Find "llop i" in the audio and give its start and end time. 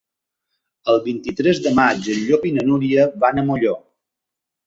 2.29-2.53